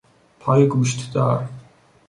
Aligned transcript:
پای 0.39 0.65
گوشت 0.67 1.11
دار 1.13 1.49